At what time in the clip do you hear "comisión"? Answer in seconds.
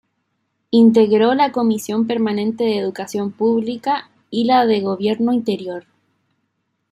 1.51-2.07